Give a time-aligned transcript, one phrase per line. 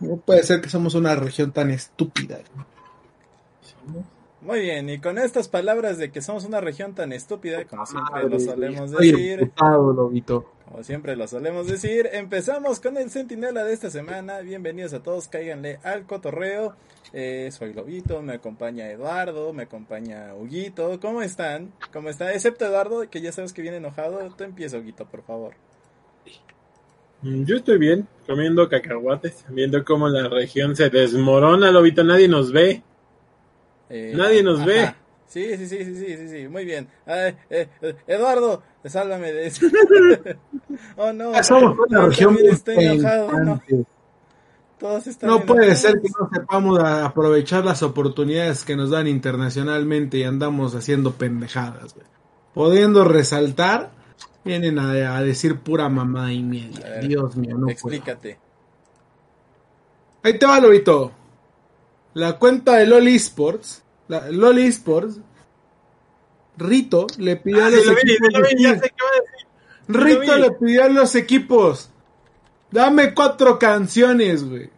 [0.00, 2.40] No puede ser que somos una región tan estúpida.
[4.40, 8.28] Muy bien, y con estas palabras de que somos una región tan estúpida, como siempre
[8.28, 14.40] lo solemos decir, como siempre lo solemos decir, empezamos con el centinela de esta semana.
[14.40, 16.74] Bienvenidos a todos, cáiganle al cotorreo.
[17.12, 20.98] Eh, soy Lobito, me acompaña Eduardo, me acompaña Huguito.
[20.98, 21.72] ¿Cómo están?
[21.92, 22.30] ¿Cómo están?
[22.30, 24.28] Excepto Eduardo, que ya sabes que viene enojado.
[24.34, 25.54] Tú empieza, Huguito, por favor.
[27.22, 32.52] Mm, yo estoy bien, comiendo cacahuates, viendo cómo la región se desmorona, Lobito, nadie nos
[32.52, 32.82] ve.
[33.90, 34.94] Eh, Nadie nos ve.
[35.26, 36.88] Sí, sí, sí, sí, sí, sí, sí, muy bien.
[37.06, 39.66] Ay, eh, eh, Eduardo, sálvame de eso.
[40.96, 43.32] oh no, Somos una región estoy enojado.
[43.32, 43.84] No, pensante.
[44.78, 45.78] todos están No puede enojados.
[45.80, 51.12] ser que no sepamos a- aprovechar las oportunidades que nos dan internacionalmente y andamos haciendo
[51.12, 52.06] pendejadas, güey.
[52.54, 53.90] Pudiendo resaltar,
[54.44, 56.88] vienen a, a decir pura mamá y A media.
[56.88, 57.96] ver, Dios mío, no puedo.
[57.96, 58.40] Explícate.
[60.22, 61.12] Ahí te va, Lobito.
[62.14, 65.20] La cuenta de LOL Esports, la LOL Esports,
[66.56, 68.90] Rito le pidió a Ah, los sí lo vi, equipos sí lo vi, ya sé
[68.90, 69.48] qué va a decir.
[69.88, 70.38] Rito vi.
[70.38, 71.90] le pidió a los equipos,
[72.70, 74.70] dame cuatro canciones, güey.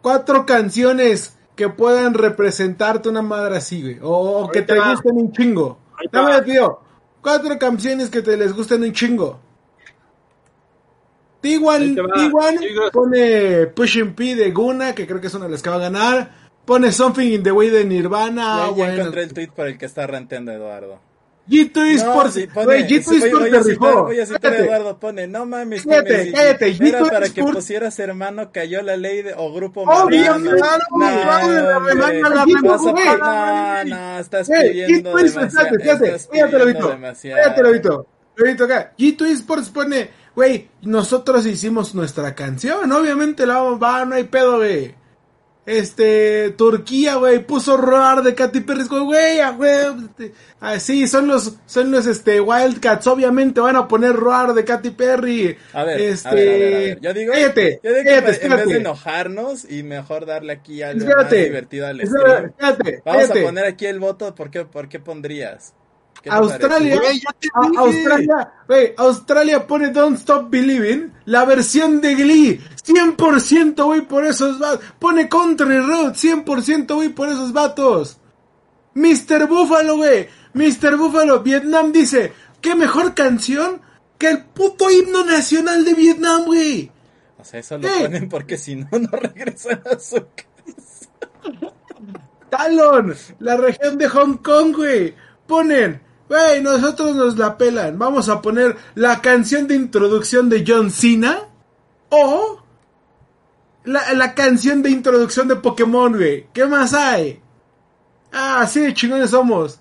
[0.00, 3.98] Cuatro canciones que puedan representarte una madre así, güey.
[4.02, 4.90] O, o que te va.
[4.90, 5.78] gusten un chingo.
[5.96, 6.36] Ahí te Dame va.
[6.36, 6.80] le pidió
[7.26, 9.40] cuatro canciones que te les gusten un chingo.
[11.42, 12.08] T1 Ahí te va.
[12.08, 12.90] T1 Chicos.
[12.92, 15.80] pone Pushing P de Guna, que creo que es una de las que va a
[15.80, 16.30] ganar.
[16.64, 18.58] Pone Something in the Way de Nirvana.
[18.58, 18.94] ya, ya bueno.
[18.94, 21.00] encontré el tweet por el que está ranteando Eduardo.
[21.48, 22.34] G2 No, Esports,
[22.64, 24.02] güey, G2 sí, voy- Esports te rifó.
[24.04, 24.56] Voy a citar a.
[24.58, 29.22] Eduardo, pone, no mames, Cállate, cállate, Era G2 para que pusieras hermano, cayó la ley
[29.22, 30.60] de, o grupo remanga, güey.
[33.18, 36.18] No, no, estás pidiendo G2 Esports, demasiado.
[36.32, 36.98] fíjate, Lobito.
[37.36, 38.06] Fíjate, Lobito.
[38.36, 38.92] Lobito acá.
[38.98, 44.56] G2 Esports pone, güey, nosotros hicimos nuestra canción, obviamente la vamos, va, no hay pedo,
[44.58, 44.94] güey.
[45.66, 49.72] Este, Turquía, güey, puso Roar de Katy Perry, güey, güey, ah, güey,
[50.04, 54.64] este, ah, sí, son los, son los, este, Wildcats, obviamente van a poner Roar de
[54.64, 55.56] Katy Perry.
[55.72, 57.00] A ver, este, a ver, a ver, a ver.
[57.00, 60.52] Yo digo, cállate, yo digo que cállate, pa- en vez de enojarnos y mejor darle
[60.52, 62.46] aquí algo más divertido al espérate, stream.
[62.46, 65.74] espérate, Vamos a poner aquí el voto, ¿por qué, por qué pondrías?
[66.22, 67.00] ¿Qué te Australia,
[67.76, 74.58] Australia, güey, Australia pone Don't Stop Believing, la versión de Glee, 100% güey por esos
[74.58, 78.18] vatos, pone Country Road, 100% güey por esos vatos.
[78.94, 79.46] Mr.
[79.46, 80.96] Buffalo, güey, Mr.
[80.96, 83.82] Buffalo, Vietnam dice, ¿qué mejor canción
[84.18, 86.90] que el puto himno nacional de Vietnam, güey?
[87.38, 90.52] O sea, eso lo ponen porque si no, no regresan a su casa.
[92.48, 95.14] Talon, la región de Hong Kong, güey.
[95.46, 97.98] Ponen, güey, nosotros nos la pelan.
[97.98, 101.40] Vamos a poner la canción de introducción de John Cena
[102.08, 102.62] o
[103.86, 106.46] la, la canción de introducción de Pokémon, güey.
[106.52, 107.40] ¿Qué más hay?
[108.32, 109.80] Ah, así de chingones somos.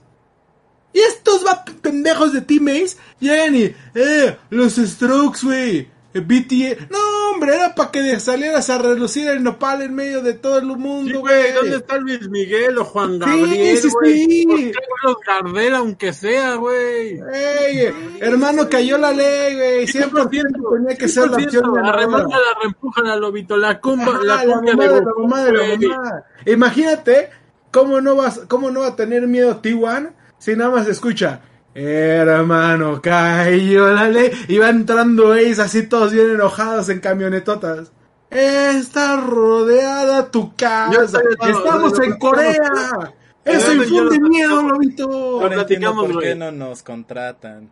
[0.94, 5.90] Y estos va pendejos de teammates llegan y, eh, los Strokes, güey.
[6.16, 6.90] Eh, BTS.
[6.90, 10.68] No, hombre, era para que salieras a relucir el nopal en medio de todo el
[10.68, 14.46] Sí, mundo, güey, ¿dónde está Luis Miguel o Juan Sí, Gabriel, sí, sí.
[14.48, 17.20] ¿Por qué Carlos Gardel, aunque sea, güey?
[17.34, 19.86] Ey, hermano, cayó la ley, güey.
[19.88, 24.24] 100% tenía que ser la opción La remanga, la reempuja, la lobito, la cumba, Ajá,
[24.24, 24.62] la la
[25.44, 25.90] de.
[26.46, 27.30] Imagínate
[27.72, 31.42] cómo no vas, cómo no va a tener miedo T1 si nada más escucha.
[31.76, 34.32] Hermano, cayó la ley.
[34.48, 37.92] Y va entrando Ace así todos bien enojados en camionetotas.
[38.30, 41.20] Está rodeada tu casa.
[41.48, 43.14] Estamos yo- en Corea.
[43.44, 45.52] Eso infunde miedo, lobito.
[45.52, 47.70] Entiendo por qué no nos contratan.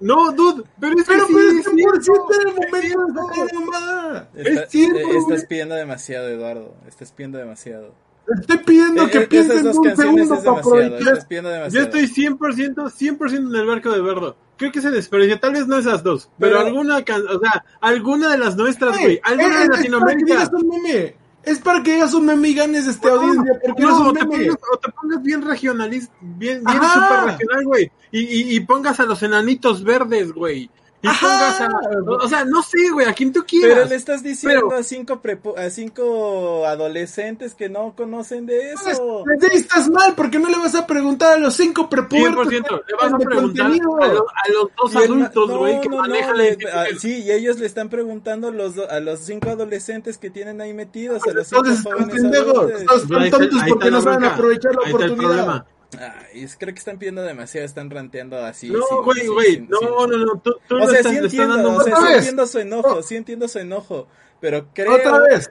[0.00, 2.28] No, dude, pero es que Pero, sí, pero es es 100% cierto.
[2.40, 4.28] el momento de sacar la mamada.
[4.34, 6.74] Está- Es cierto, eh, estás pidiendo demasiado, Eduardo.
[6.88, 7.94] Estás pidiendo demasiado.
[8.40, 11.26] Estoy pidiendo Eh, que eh, piensen un segundo para aprovechar.
[11.70, 14.36] Yo estoy 100%, 100% en el barco de Verdo.
[14.56, 18.30] Creo que se desperdicia, tal vez no esas dos, pero, Pero- alguna, o sea, alguna
[18.30, 20.26] de las nuestras, güey, Eh, alguna eh, de es para que Latinoamérica.
[20.26, 21.16] digas un meme.
[21.42, 24.12] Es para que digas un meme y ganes este No, audiencia, porque no, eres o,
[24.14, 27.92] te pongas, o te pongas bien regionalista, bien, bien super regional, güey.
[28.12, 30.70] Y, y, y pongas a los enanitos verdes, güey.
[31.04, 31.70] Y pongas a,
[32.06, 33.76] o sea, no sé, güey, a quien tú quieras.
[33.76, 35.20] Pero le estás diciendo a cinco
[35.58, 39.22] a cinco adolescentes que no conocen de eso.
[39.22, 42.48] Pues, estás mal, porque no le vas a preguntar a los cinco prepubertos.
[42.48, 47.22] 100%, le vas a preguntar a, los dos adultos, güey, que manejan le, ah, Sí,
[47.22, 51.32] y ellos le están preguntando los, a los cinco adolescentes que tienen ahí metidos, a
[51.34, 52.80] los cinco jóvenes adultos.
[52.80, 55.66] Están tontos porque no saben aprovechar la oportunidad.
[55.98, 58.70] Ay, creo que están pidiendo demasiado, están ranteando así.
[58.70, 62.46] No, güey, güey, no, no, no, tú, o sea, sí entiendo, o sea, sí entiendo
[62.46, 64.08] su enojo, sí entiendo su enojo,
[64.40, 64.96] pero creo,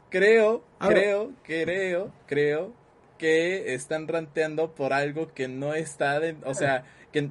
[0.09, 2.73] creo, creo, creo, creo
[3.17, 7.29] que están ranteando por algo que no está, de, o sea, que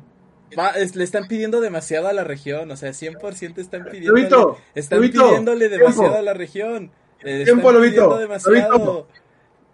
[0.94, 6.16] le están pidiendo demasiado a la región, o sea, 100% están pidiendo están pidiéndole demasiado
[6.16, 6.90] a la región.
[7.22, 9.06] Le están pidiendo demasiado.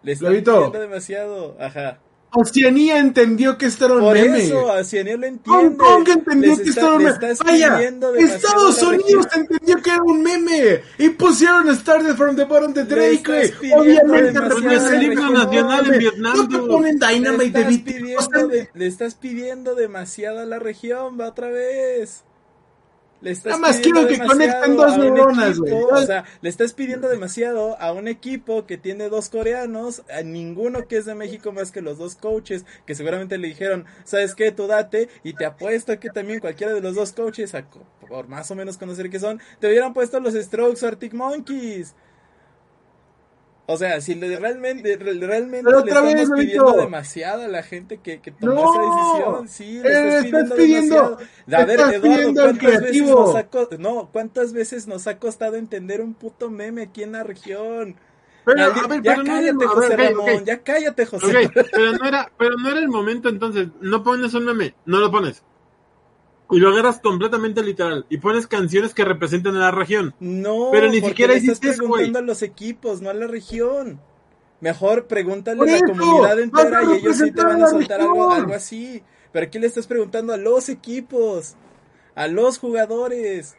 [0.02, 1.98] Le están pidiendo demasiado, ajá.
[2.32, 4.44] Oceanía entendió que esto era un Por meme.
[4.44, 5.50] eso, Oceanía lo entiende.
[5.50, 7.34] Hong Kong entendió que esto era un meme.
[7.44, 7.80] Vaya,
[8.18, 10.82] Estados Unidos entendió que era un meme.
[10.98, 16.36] Y pusieron Started from the Bottom de Drake, Obviamente representa el himno nacional en Vietnam.
[16.36, 21.48] No te ponen Dynamite de, de Le estás pidiendo demasiado a la región, va otra
[21.48, 22.24] vez.
[23.20, 25.72] Le estás Nada más quiero que conecten dos neuronas, güey.
[25.72, 30.86] O sea, le estás pidiendo demasiado a un equipo que tiene dos coreanos, a ninguno
[30.86, 34.52] que es de México más que los dos coaches, que seguramente le dijeron, ¿sabes qué?
[34.52, 37.54] Tú date, y te apuesto que también cualquiera de los dos coaches,
[38.08, 41.94] por más o menos conocer qué son, te hubieran puesto los Strokes o Arctic Monkeys.
[43.70, 48.30] O sea, si le, realmente, realmente le estamos pidiendo demasiado a la gente que, que
[48.30, 51.18] tomó esa decisión, sí, le estás pidiendo, demasiado.
[51.52, 53.48] A ver, Eduardo, ¿cuántas veces, nos ha,
[53.78, 57.96] no, ¿cuántas veces nos ha costado entender un puto meme aquí en la región?
[58.46, 61.50] Pero, a ver, ya cállate, José Ramón, ya cállate, José.
[61.52, 65.10] pero no era, pero no era el momento entonces, no pones un meme, no lo
[65.10, 65.42] pones
[66.50, 70.14] y lo agarras completamente literal y pones canciones que representen a la región.
[70.20, 74.00] No, pero ni siquiera le estás preguntando a los equipos, no a la región.
[74.60, 78.54] Mejor pregúntale a la comunidad entera y ellos sí te van a soltar algo, algo
[78.54, 79.02] así.
[79.30, 81.54] Pero aquí le estás preguntando a los equipos,
[82.14, 83.56] a los jugadores.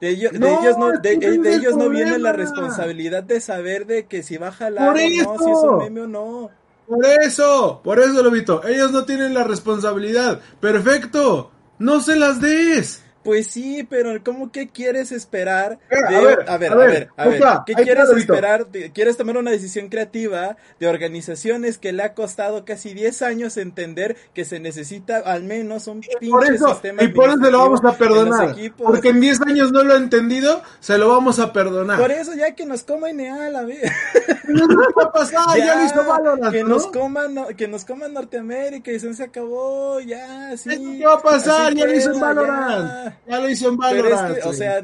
[0.00, 4.04] De ellos no, de ellos no, de, ellos no viene la responsabilidad de saber de
[4.04, 6.50] que si va a jalar o no, si es un meme o no.
[6.86, 8.62] Por eso, por eso lo visto.
[8.66, 10.40] Ellos no tienen la responsabilidad.
[10.60, 11.50] Perfecto.
[11.78, 13.05] No se las des.
[13.26, 15.80] Pues sí, pero ¿cómo que quieres esperar?
[15.90, 18.68] a, ver, a, ver, a ver, a ver, ¿qué quieres esperar?
[18.94, 24.16] ¿Quieres tomar una decisión creativa de organizaciones que le ha costado casi 10 años entender
[24.32, 27.98] que se necesita al menos un pinche sistema Y por eso se lo vamos a
[27.98, 28.54] perdonar.
[28.76, 31.98] Porque en 10 años no lo ha entendido, se lo vamos a perdonar.
[31.98, 33.90] Por eso ya que nos coma Ineal, la vida.
[34.46, 38.92] No va a pasar, ya, lo hizo Valorant, que nos coman, que nos coman Norteamérica
[38.92, 40.98] y se acabó, ya, sí.
[40.98, 41.74] ¿Qué va a pasar?
[41.74, 43.15] Ya lo hizo Valorant.
[43.26, 44.38] Ya lo hizo en Valorant.
[44.44, 44.82] o sea,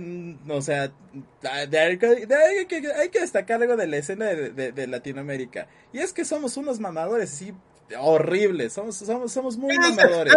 [0.48, 0.92] o sea,
[1.50, 5.68] hay, que, hay que destacar algo de la escena de, Latinoamérica.
[5.92, 7.52] Y es que somos unos mamadores, sí,
[7.98, 8.72] horribles.
[8.72, 10.34] Somos, somos, somos muy mamadores.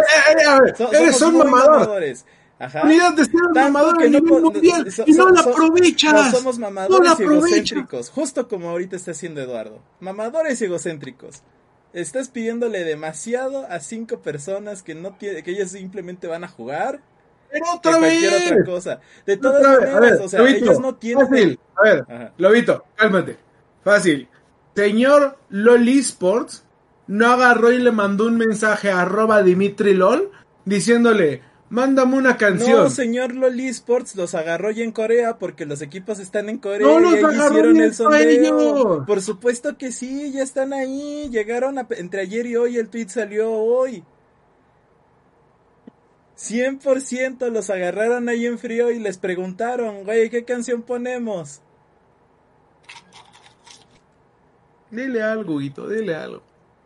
[0.92, 2.24] eres un mamadores.
[2.58, 2.84] Ajá.
[2.84, 6.12] Unidad de ser mamador que no, mundial y no la aprovechas.
[6.12, 9.82] No somos mamadores y egocéntricos, justo como ahorita está haciendo Eduardo.
[10.00, 11.42] Mamadores y egocéntricos.
[11.92, 17.00] Estás pidiéndole demasiado a cinco personas que no tiene, que ellos simplemente van a jugar
[17.50, 18.50] pero otra vez.
[18.50, 19.00] otra cosa.
[19.24, 21.26] De todas maneras, o sea, ellos no tienen.
[21.28, 21.60] Fácil.
[21.76, 23.36] A ver, Lobito, cálmate.
[23.82, 24.28] Fácil.
[24.74, 26.64] Señor Loli Sports
[27.06, 30.30] no agarró y le mandó un mensaje a arroba Dimitri LOL
[30.64, 32.84] diciéndole, mándame una canción.
[32.84, 36.86] No, señor Loli Sports los agarró ya en Corea porque los equipos están en Corea
[36.86, 39.04] no y ahí hicieron el sondeo.
[39.06, 41.28] Por supuesto que sí, ya están ahí.
[41.30, 44.04] Llegaron entre ayer y hoy, el tweet salió hoy.
[46.38, 51.62] 100% los agarraron ahí en frío y les preguntaron, güey, ¿qué canción ponemos?
[54.90, 56.42] Dile algo, Guito, dile algo.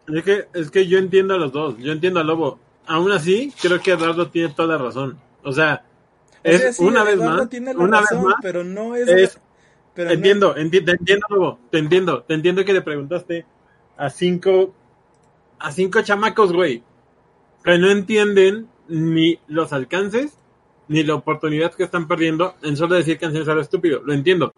[0.07, 2.59] Es que, es que yo entiendo a los dos, yo entiendo a Lobo.
[2.87, 5.19] Aún así, creo que Eduardo tiene toda la razón.
[5.43, 5.85] O sea,
[6.43, 9.39] es una vez más, una vez más, pero no es...
[9.97, 13.47] entiendo, te entiendo, Lobo, te entiendo, te entiendo que le preguntaste
[13.97, 14.75] a cinco,
[15.59, 16.83] a cinco chamacos, güey,
[17.63, 20.37] que no entienden ni los alcances
[20.89, 24.03] ni la oportunidad que están perdiendo en solo decir canciones a lo estúpido.
[24.05, 24.53] Lo entiendo.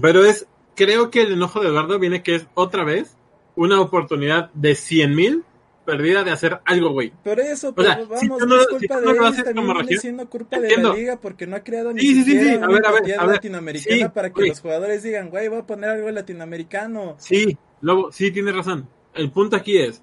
[0.00, 3.16] Pero es, creo que el enojo de Eduardo viene que es otra vez
[3.56, 5.44] una oportunidad de 100 mil
[5.86, 7.12] perdida de hacer algo, güey.
[7.22, 11.20] Por eso, pero vamos, es culpa de él, también viene siendo culpa de la liga
[11.20, 13.34] porque no ha creado ni sí, siquiera sí, sí, a ver, a ver, a ver.
[13.36, 17.16] latinoamericana para que los jugadores digan, güey, voy a poner algo latinoamericano.
[17.18, 18.88] Sí, Lobo, sí, tienes razón.
[19.14, 20.02] El punto aquí es,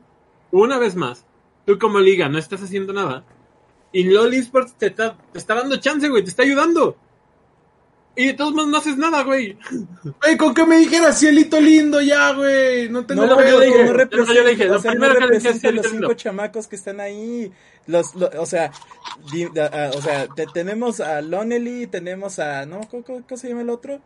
[0.52, 1.26] una vez más,
[1.66, 3.24] tú como liga no estás haciendo nada,
[3.94, 6.96] Y LOL Esports te está, te está dando chance, güey, te está ayudando.
[8.14, 9.58] Y de todos modos no haces nada, güey.
[10.22, 12.90] Güey, con que me dijeras cielito lindo ya, güey.
[12.90, 13.50] No tengo no, pedo.
[13.50, 15.50] yo le dije, no representa, yo le dije, lo o sea, no que le dije
[15.50, 16.14] es los cinco lindo.
[16.16, 17.52] chamacos que están ahí.
[17.88, 18.72] Los, lo- o sea,
[19.32, 22.82] di- a- a- o sea, te- tenemos a Lonely, tenemos a, ¿no?
[22.90, 24.02] ¿Cómo, cómo- cómo se llama el otro?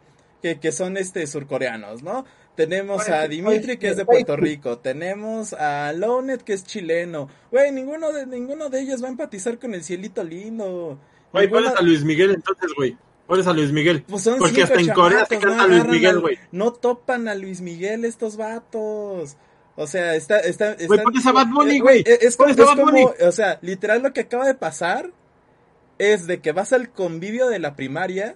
[0.45, 2.23] Que, que son este surcoreanos, ¿no?
[2.53, 7.27] Tenemos a Dimitri que es de Puerto Rico, tenemos a Lonet que es chileno.
[7.49, 10.99] Güey, ninguno de ninguno de ellos va a empatizar con el cielito lindo.
[11.31, 12.95] Güey, Ninguno- pones a Luis Miguel entonces, güey.
[13.25, 14.03] Pones a Luis Miguel.
[14.07, 16.37] Pues son Porque hasta en Corea se canta no Luis Miguel, güey.
[16.51, 19.37] No topan a Luis Miguel estos vatos.
[19.75, 22.03] O sea, está, está, está Güey, pones a Bad Bunny, eh, güey.
[22.05, 25.09] Es, es como, a o sea, literal lo que acaba de pasar
[25.97, 28.35] es de que vas al convivio de la primaria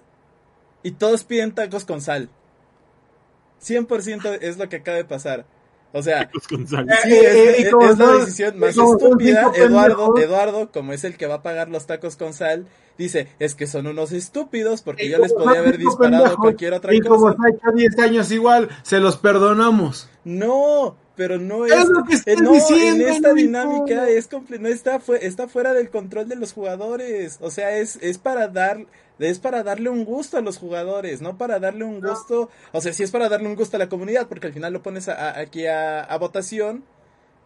[0.82, 2.28] y todos piden tacos con sal.
[3.62, 5.44] 100% es lo que acaba de pasar.
[5.92, 6.30] O sea.
[6.48, 6.60] Sí, Eh,
[7.08, 9.50] es, eh, es- es la decisión más estúpida.
[9.54, 10.16] Eduardo.
[10.18, 13.66] Eduardo, como es el que va a pagar los tacos con sal, dice, es que
[13.66, 17.36] son unos estúpidos porque yo les podía haber disparado cualquier otra Y como cosa.
[17.42, 20.08] se ha hecho 10 años igual, se los perdonamos.
[20.24, 24.04] No, pero no Es es, lo que estoy eh, no, diciendo, en esta dinámica no.
[24.04, 27.96] es comple- no está fue, está fuera del control de los jugadores, o sea, es
[28.00, 28.86] es para dar
[29.28, 32.92] es para darle un gusto a los jugadores, no para darle un gusto, o sea,
[32.92, 35.14] sí es para darle un gusto a la comunidad, porque al final lo pones a-
[35.30, 36.84] a- aquí a, a votación,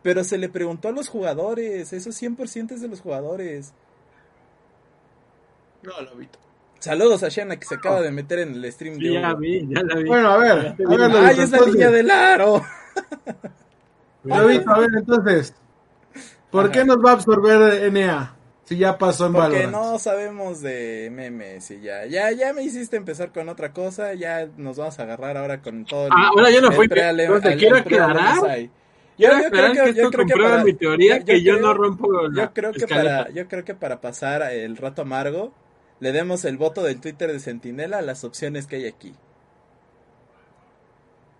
[0.02, 3.72] pero se le preguntó a los jugadores, eso 100% es de los jugadores.
[5.82, 6.38] No, Lobito.
[6.78, 9.66] Saludos a Shana que se acaba de meter en el stream Sí, de ya vi,
[9.68, 10.04] ya la vi.
[10.08, 12.62] Bueno, a ver, a ver, Lobito, Ay, es la niña del aro.
[14.24, 15.54] Lobito, a ver, entonces,
[16.50, 18.36] ¿por qué nos va a absorber NA?
[18.66, 19.72] Si ya pasó en Porque Valorant.
[19.72, 24.48] no sabemos de memes y ya, ya, ya me hiciste empezar con otra cosa, ya
[24.56, 27.76] nos vamos a agarrar ahora con todo el, Ah, ahora ya no Entonces, el- quiero
[27.76, 28.34] aclarar.
[29.16, 31.42] Yo, yo creo que que, yo esto creo que comprueba para, mi teoría yo- que
[31.42, 33.18] yo creo- no rompo la yo creo que escaleta.
[33.24, 35.52] para, yo creo que para pasar el rato amargo,
[36.00, 39.14] le demos el voto del Twitter de Sentinela a las opciones que hay aquí.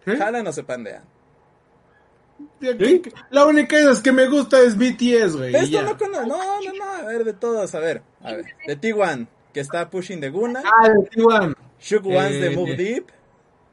[0.07, 0.17] ¿Eh?
[0.17, 1.03] Jalan o se pandean.
[2.61, 3.03] ¿Sí?
[3.31, 5.55] La única de las que me gusta es BTS, güey.
[5.55, 8.47] Esto no, no, no, no, a ver, de todos, a ver, a ver.
[8.67, 10.63] De T1, que está pushing de Guna.
[10.65, 11.55] Ah, el T1.
[11.81, 13.09] Shook Ones de Eh, Move de- Deep.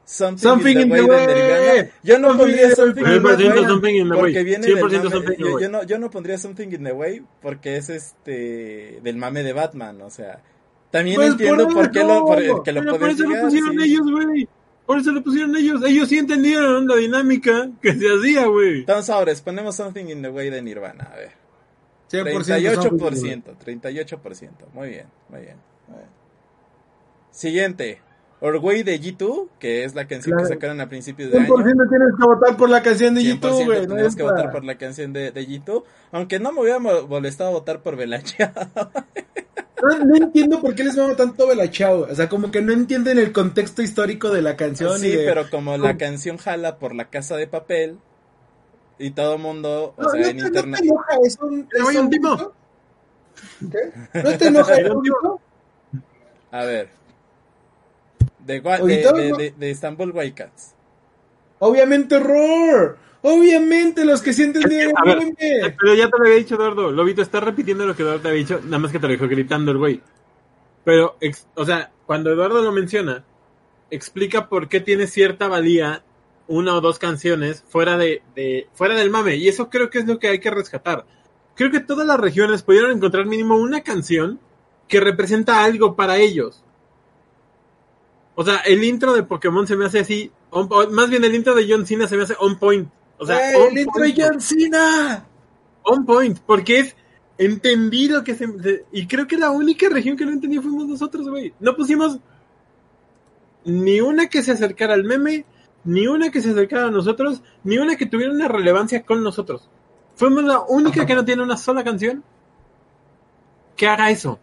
[0.04, 1.42] Something, Something in the in way the de
[1.78, 1.90] way.
[2.02, 3.14] Yo no Something pondría in the Something way.
[3.16, 3.64] in the 100% way.
[3.68, 4.44] Something in the Porque way.
[4.44, 5.10] viene del 100% mame.
[5.10, 5.62] Something in the Yo, way.
[5.62, 9.52] yo no, yo no pondría Something in the Way porque es este del mame de
[9.52, 10.42] Batman, o sea.
[10.90, 13.40] También Pues, entiendo por por qué lo, por, que lo Pero por puedes eso lo
[13.40, 13.84] pusieron sí.
[13.84, 14.48] ellos, güey.
[14.92, 15.82] Por eso lo pusieron ellos.
[15.86, 18.80] Ellos sí entendieron la dinámica que se hacía, güey.
[18.80, 21.32] Entonces ahora ponemos Something in the Way de Nirvana, a ver.
[22.10, 24.50] 100% 38%, 38%.
[24.74, 25.56] Muy bien, muy bien.
[25.88, 26.08] muy bien.
[27.30, 28.00] Siguiente.
[28.40, 30.48] Orway de G2, que es la canción Claro.
[30.48, 31.46] que sacaron a principios de año.
[31.46, 33.80] 100% tienes que votar por la canción de 100% YouTube, güey.
[33.82, 35.84] no tenemos es que votar por la canción de, de G2.
[36.10, 38.52] Aunque no me hubiera mo- molestado votar por Velacha.
[39.82, 42.06] No, no entiendo por qué les mama tanto Belachao.
[42.10, 44.98] O sea, como que no entienden el contexto histórico de la canción.
[45.00, 47.98] sí, y de- pero como la canción jala por la casa de papel.
[48.98, 50.80] Y todo mundo, o No, sea, no en te, no internet.
[50.80, 51.50] te enoja eso.
[51.70, 52.52] Pero vaya un tipo.
[53.70, 54.20] ¿Qué?
[54.22, 55.40] ¿No te enoja eso, tipo?
[56.52, 56.88] A ver.
[58.38, 60.74] De, de, de, de- de Istanbul Wildcats.
[61.58, 62.96] Obviamente, Roar.
[63.22, 66.90] Obviamente, los que sí entendieron ver, eh, pero ya te lo había dicho Eduardo.
[66.90, 69.28] Lobito está repitiendo lo que Eduardo te había dicho, nada más que te lo dijo
[69.28, 70.00] gritando el güey.
[70.84, 73.24] Pero, ex- o sea, cuando Eduardo lo menciona,
[73.90, 76.02] explica por qué tiene cierta valía
[76.48, 79.36] una o dos canciones fuera de, de fuera del mame.
[79.36, 81.06] Y eso creo que es lo que hay que rescatar.
[81.54, 84.40] Creo que todas las regiones pudieron encontrar mínimo una canción
[84.88, 86.64] que representa algo para ellos.
[88.34, 91.34] O sea, el intro de Pokémon se me hace así, on- o más bien el
[91.34, 92.88] intro de John Cena se me hace on point.
[93.22, 95.26] O sea, on el intro de John Cena.
[95.84, 96.96] On point, porque es
[97.38, 100.86] entendí lo que se, se- y creo que la única región que no entendí fuimos
[100.86, 101.52] nosotros, güey.
[101.60, 102.18] No pusimos
[103.64, 105.44] ni una que se acercara al meme,
[105.84, 109.68] ni una que se acercara a nosotros, ni una que tuviera una relevancia con nosotros.
[110.14, 112.22] Fuimos la única que no tiene una sola canción
[113.76, 114.38] que haga eso.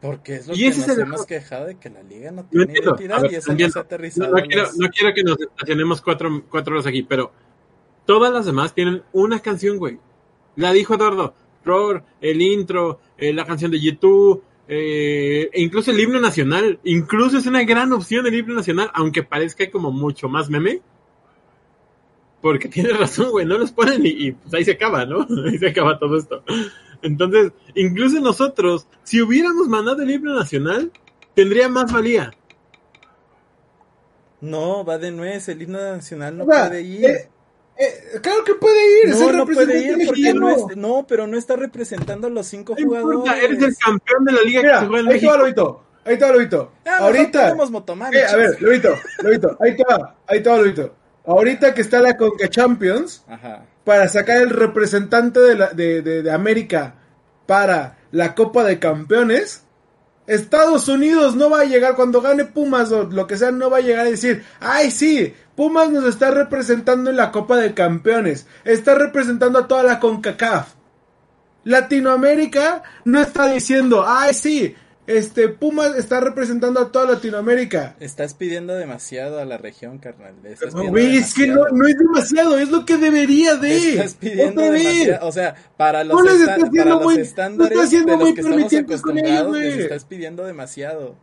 [0.00, 2.30] Porque es lo Y que ese nos es el hemos quejado de que la liga
[2.30, 2.90] no No tiene entiendo.
[2.90, 4.30] identidad ver, y eso no se ha No, aterrizado.
[4.36, 7.32] no quiero, no quiero que nos estacionemos cuatro, cuatro horas aquí, pero
[8.06, 9.98] todas las demás tienen una canción, güey.
[10.56, 11.34] La dijo Eduardo.
[11.64, 16.78] Roar, el intro, eh, la canción de YouTube, eh, e incluso el himno nacional.
[16.84, 20.82] Incluso es una gran opción el himno nacional, aunque parezca como mucho más meme.
[22.42, 25.26] Porque tienes razón, güey, no los ponen y, y, pues ahí se acaba, ¿no?
[25.46, 26.42] Ahí se acaba todo esto.
[27.02, 30.92] Entonces, incluso nosotros, si hubiéramos mandado el himno nacional,
[31.34, 32.32] tendría más valía.
[34.40, 37.04] No, va de nuez, el himno nacional no O sea, puede ir.
[37.06, 37.28] eh,
[37.76, 39.10] Eh, claro que puede ir.
[39.10, 43.32] No, no puede ir porque no, no, pero no está representando a los cinco jugadores.
[43.42, 45.36] eres el campeón de la liga Mira, que se juega en ahí México.
[45.36, 45.84] Lobito.
[46.04, 46.72] Ahí está, Lobito.
[46.84, 47.48] Ah, Ahorita.
[48.12, 49.56] Eh, a ver, Lobito, Lobito.
[49.60, 50.94] Ahí está, ahí está, Lobito.
[51.26, 53.64] Ahorita que está la Conca Champions, Ajá.
[53.84, 56.96] para sacar el representante de, la, de, de, de América
[57.46, 59.62] para la Copa de Campeones,
[60.26, 63.78] Estados Unidos no va a llegar cuando gane Pumas o lo que sea, no va
[63.78, 68.46] a llegar a decir, ay sí, Pumas nos está representando en la Copa de Campeones,
[68.64, 70.74] está representando a toda la CONCACAF.
[71.64, 74.74] Latinoamérica no está diciendo, ay sí,
[75.06, 77.94] este, Pumas está representando a toda Latinoamérica.
[78.00, 80.34] Estás pidiendo demasiado a la región, carnal.
[80.72, 83.90] Güey, es que no, no, es demasiado, es lo que debería de.
[83.96, 85.26] Estás pidiendo demasiado.
[85.26, 89.78] O sea, para los, está para los muy, estándares de los que estamos acostumbrados, les
[89.78, 91.16] estás pidiendo demasiado.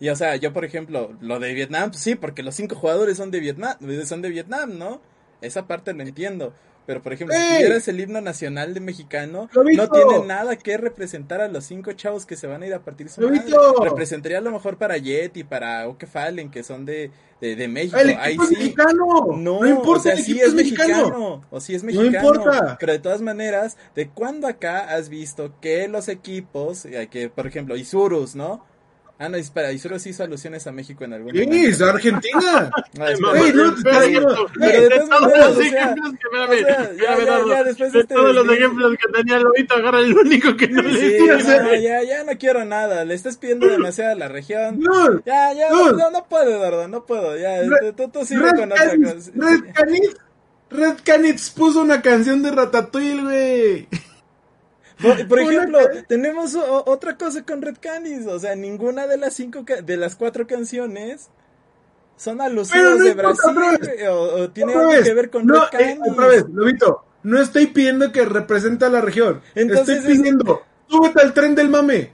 [0.00, 3.16] Y o sea, yo por ejemplo, lo de Vietnam, pues sí, porque los cinco jugadores
[3.16, 5.00] son de Vietnam, son de Vietnam, ¿no?
[5.40, 6.52] Esa parte lo entiendo.
[6.86, 11.40] Pero, por ejemplo, si tuvieras el himno nacional de mexicano, no tiene nada que representar
[11.40, 13.42] a los cinco chavos que se van a ir a partir su madre.
[13.82, 17.10] Representaría a lo mejor para Jet y para Oke Fallen, que son de,
[17.40, 17.96] de, de México.
[17.96, 18.54] El Ahí sí.
[18.54, 19.28] mexicano.
[19.34, 21.40] No, no importa, o sea, sí es mexicano.
[21.50, 22.10] O sí es mexicano.
[22.10, 22.76] No importa.
[22.78, 27.46] Pero de todas maneras, ¿de cuándo acá has visto que los equipos, eh, que por
[27.46, 28.62] ejemplo, Isurus, ¿no?
[29.16, 31.54] Ah, no, espera, y solo sí hizo alusiones a México en algún sí, momento.
[31.56, 32.70] Sí, es Argentina.
[32.94, 36.62] Ey, no, pero de todos los ejemplos que
[37.48, 40.82] ya, después de este todos los ejemplos que tenía Lobito, agarra el único que no
[40.82, 44.80] le sí, ya, ya, ya no quiero nada, le estás pidiendo demasiado a la región.
[44.80, 48.50] No, ya, ya, no, no, no puedo, Eduardo, no puedo, ya, este, tú, tú sigue
[48.52, 49.30] con otra cosa.
[49.32, 50.16] Red Canitz,
[50.70, 53.88] Red Canitz puso una canción de Ratatouille, güey.
[55.28, 59.96] Por, ejemplo, tenemos otra cosa con Red Candies, o sea, ninguna de las cinco de
[59.96, 61.30] las cuatro canciones
[62.16, 63.56] son alusivas de Brasil
[64.10, 66.12] o, tiene algo que ver con Red eh, Candies.
[66.12, 69.42] otra vez, Lobito, no estoy pidiendo que represente a la región.
[69.54, 72.12] Entonces, estoy pidiendo, súbete al tren del mame.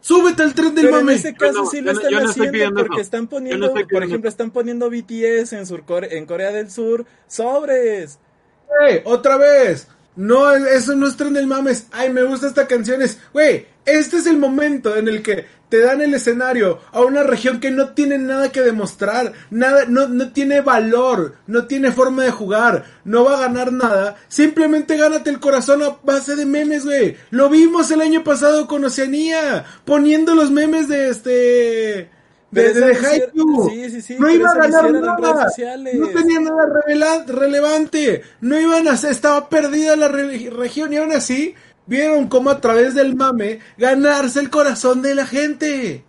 [0.00, 1.12] Súbete al tren del mame.
[1.12, 5.52] En ese caso sí lo están haciendo porque están poniendo, por ejemplo, están poniendo BTS
[5.52, 5.66] en,
[6.10, 8.18] en Corea del Sur sobres.
[8.80, 11.86] Hey, otra vez, no, eso no es tren del mames.
[11.90, 13.02] Ay, me gusta esta canción.
[13.02, 17.24] Es, güey, este es el momento en el que te dan el escenario a una
[17.24, 22.22] región que no tiene nada que demostrar, nada, no, no tiene valor, no tiene forma
[22.22, 24.16] de jugar, no va a ganar nada.
[24.28, 27.16] Simplemente gánate el corazón a base de memes, güey.
[27.30, 32.10] Lo vimos el año pasado con Oceanía, poniendo los memes de este
[32.54, 35.46] de, de, sí, sí, sí, no iba a ganar nada.
[35.94, 38.22] No tenía nada relevante.
[38.40, 41.54] No iban a estaba perdida la región y aún así
[41.86, 46.04] vieron cómo a través del mame ganarse el corazón de la gente.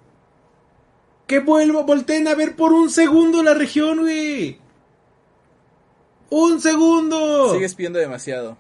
[1.26, 4.60] Que vuelvo, volteen a ver por un segundo la región, güey.
[6.30, 7.54] Un segundo.
[7.54, 8.58] Sigues pidiendo demasiado.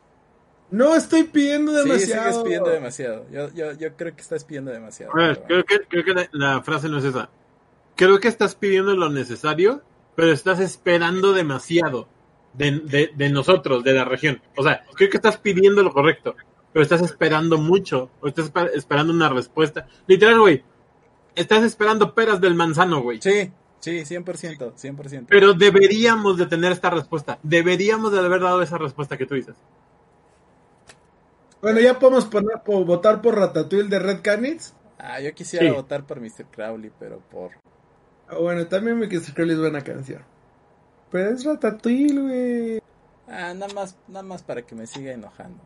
[0.71, 2.23] No estoy pidiendo demasiado.
[2.23, 3.25] Sí, sigues pidiendo demasiado.
[3.31, 5.13] Yo, yo, yo creo que estás pidiendo demasiado.
[5.13, 7.29] A ver, creo que, creo que la frase no es esa
[7.95, 9.81] creo que estás pidiendo lo necesario,
[10.15, 12.07] pero estás esperando demasiado
[12.53, 14.41] de, de, nosotros, de la región.
[14.55, 16.35] O sea, creo que estás pidiendo lo correcto,
[16.71, 19.87] pero estás esperando mucho, o estás esperando una respuesta.
[20.07, 20.63] Literal, güey,
[21.35, 23.21] estás esperando peras del manzano, güey.
[23.21, 25.25] Sí, sí, 100%, 100%.
[25.27, 27.39] Pero deberíamos de tener esta respuesta.
[27.43, 29.55] Deberíamos de haber dado esa respuesta que tú dices.
[31.61, 34.75] Bueno, ya podemos poner, votar por Ratatouille de Red Canids.
[34.99, 36.45] Ah, yo quisiera votar por Mr.
[36.51, 37.51] Crowley, pero por
[38.27, 40.21] Ah, bueno, también me quise es buena canción.
[41.11, 42.81] Pero es Ratatouille, güey.
[43.27, 45.61] Ah, nada más, nada más para que me siga enojando.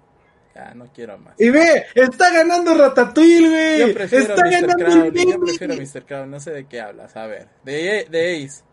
[0.56, 1.39] Ya, no quiero más.
[1.39, 3.80] Y ve, está ganando Ratatouille, güey.
[3.80, 4.52] Yo prefiero está Mr.
[4.52, 6.06] ganando Crowley, Yo prefiero Mr.
[6.06, 7.15] Crowley, no sé de qué hablas.
[7.15, 8.63] A ver, de, de Ace.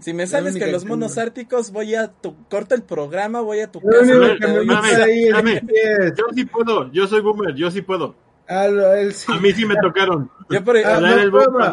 [0.00, 3.70] Si me sales que los monos árticos, voy a tu corta el programa, voy a
[3.70, 4.04] tu casa.
[6.16, 8.16] Yo sí puedo, yo soy boomer, yo sí puedo.
[8.48, 8.68] A,
[9.40, 10.30] mí sí me tocaron.
[10.84, 11.00] Ah,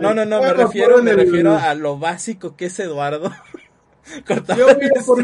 [0.02, 3.32] no, no, no, me refiero, me refiero a lo básico que es Eduardo.
[4.58, 4.68] Yo
[5.06, 5.24] por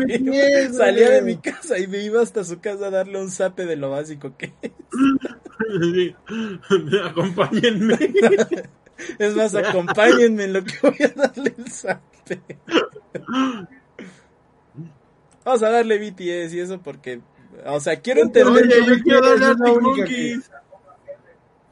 [0.74, 3.76] salía de mi casa y me iba hasta su casa a darle un zape de
[3.76, 4.72] lo básico que es.
[7.10, 7.98] Acompáñenme.
[9.20, 12.42] Es más, acompáñenme en lo que voy a darle el zape.
[15.44, 17.22] Vamos a darle BTS y eso porque,
[17.66, 18.64] o sea, quiero entender.
[18.64, 20.52] Oye, yo quiero darle Arctic Monkeys.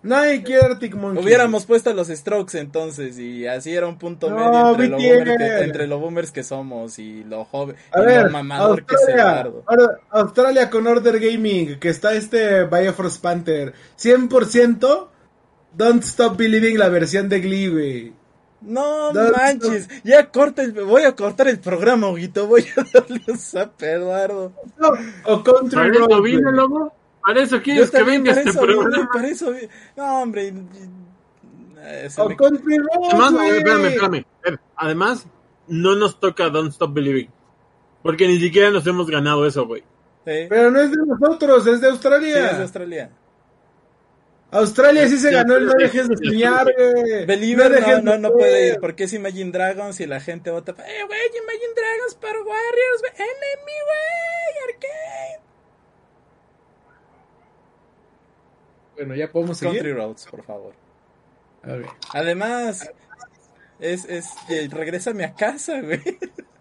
[0.03, 1.25] Nadie quiere Arctic Monkeys.
[1.25, 5.59] Hubiéramos puesto los Strokes entonces y así era un punto medio entre lo, boomer que,
[5.63, 9.63] entre lo, boomers que somos y lo joven y lo mamador que es Eduardo.
[10.11, 13.73] Australia con Order Gaming, que está este Bioforce Panther.
[13.97, 15.07] 100%
[15.73, 18.13] Don't Stop Believing la versión de Glee, güey.
[18.61, 23.37] No manches, ya corta el, voy a cortar el programa, Huguito, voy a darle un
[23.37, 24.53] zap Eduardo.
[24.77, 24.89] No,
[25.25, 26.91] o Country Road.
[27.23, 29.09] Para eso quieres que venga este programa.
[29.12, 29.53] para eso,
[29.95, 30.53] no, hombre.
[32.38, 33.09] Country Road.
[33.12, 34.59] Además, espérame, espérame.
[34.75, 35.27] Además,
[35.67, 37.29] no nos toca Don't Stop Believing.
[38.01, 39.83] Porque ni siquiera nos hemos ganado eso, güey.
[40.25, 42.36] Pero no es de nosotros, es de Australia.
[42.36, 43.12] Sí, es de Australia.
[44.51, 47.25] Australia sí se ganó el no dejes de soñar, güey.
[47.25, 51.03] Believer no, no, no, puede ir, porque es Imagine Dragons y la gente vota, eh,
[51.07, 55.52] güey, Imagine Dragons para Warriors, güey, Enemy, güey, Arcade.
[58.95, 59.82] Bueno, ya podemos seguir.
[59.82, 60.73] Country Roads, por favor.
[62.13, 62.89] Además,
[63.79, 66.01] es, es, eh, regrésame a casa, güey.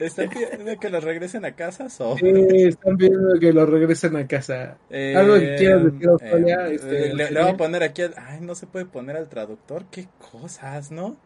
[0.00, 1.88] ¿Están pidiendo que los regresen a casa?
[1.98, 2.16] ¿o?
[2.16, 2.26] Sí,
[2.66, 4.78] están pidiendo que los regresen a casa.
[4.88, 6.68] Eh, Algo que quieras decir, Australia.
[6.68, 8.02] Eh, este, le, voy a poner aquí.
[8.16, 9.84] Ay, no se puede poner al traductor.
[9.90, 11.18] Qué cosas, ¿no?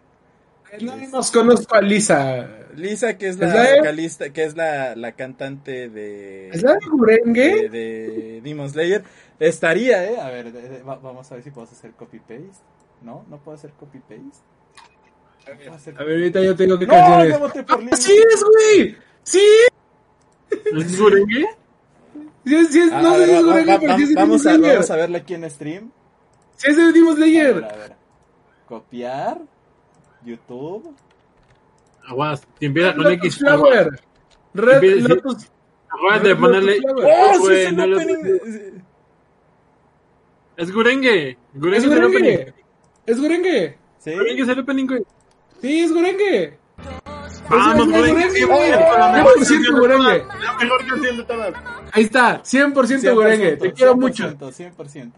[0.81, 2.49] No nos conozco a Lisa.
[2.75, 6.49] Lisa, que es la, vocalista, que es la, la cantante de.
[6.49, 9.05] ¿Es la de De, Demon Slayer.
[9.39, 10.21] Estaría, ¿eh?
[10.21, 10.53] A ver,
[10.85, 12.51] vamos a ver si puedo hacer copy-paste.
[13.03, 13.25] ¿No?
[13.29, 14.43] ¿No puedo hacer copy-paste?
[15.47, 17.39] A ver, ahorita yo tengo que no, canciones.
[17.69, 18.97] ¡Ah, ¡Sí es, güey!
[19.23, 19.47] ¡Sí!
[20.51, 21.47] ¿Es Gurengue?
[22.47, 24.97] Sí, sí es, no sé si es Gurengue, pero sí es vamos, a, vamos a
[24.97, 25.91] verla aquí en stream.
[26.57, 27.51] Sí es de Demon Slayer.
[27.51, 27.97] A ver, a ver.
[28.67, 29.41] Copiar.
[30.25, 30.95] YouTube.
[32.07, 33.39] Aguas, si empieza con X.
[33.39, 34.01] Flower.
[34.55, 35.51] Red Lotus.
[35.91, 36.79] Aguas de ponerle.
[36.87, 38.83] ¡Oh, sí, es el opening!
[40.57, 41.37] Es Gurengue.
[41.55, 42.55] Gurengue es Gurengue.
[43.07, 43.79] Es Gurengue.
[43.99, 44.13] ¿Sí?
[44.13, 45.03] Gurengue es el opening, güey.
[45.61, 46.59] Sí, es Gurengue.
[47.49, 48.73] Vamos, Gurengue, güey.
[48.73, 50.25] 100% Gurengue.
[50.43, 51.55] La mejor canción de todas.
[51.93, 53.57] Ahí está, 100% Gurengue.
[53.57, 54.31] Te quiero mucho.
[54.31, 55.13] 100%.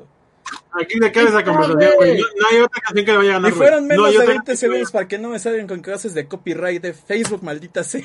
[0.72, 2.18] Aquí se queda esa conversación, güey.
[2.18, 3.50] No, hay otra canción que le vaya a ganar.
[3.52, 6.82] Si fueron menos de 20 segundos para que no me salgan con clases de copyright
[6.82, 8.04] de Facebook, maldita sea.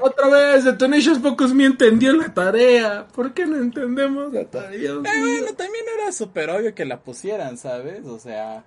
[0.00, 3.06] Otra vez, Detonations Pocos me entendió la tarea.
[3.14, 4.90] ¿Por qué no entendemos la tarea?
[4.90, 8.06] Eh, bueno, también era súper obvio que la pusieran, ¿sabes?
[8.06, 8.64] O sea,